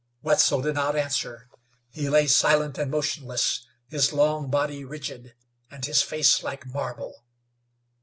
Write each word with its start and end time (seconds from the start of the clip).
Wetzel 0.23 0.63
did 0.63 0.73
not 0.73 0.95
answer. 0.95 1.47
He 1.91 2.09
lay 2.09 2.25
silent 2.25 2.79
and 2.79 2.89
motionless, 2.89 3.67
his 3.87 4.11
long 4.11 4.49
body 4.49 4.83
rigid, 4.83 5.35
and 5.69 5.85
his 5.85 6.01
face 6.01 6.41
like 6.41 6.65
marble. 6.65 7.23